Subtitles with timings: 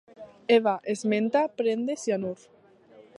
[0.55, 2.39] Eva esmenta prendre cianur.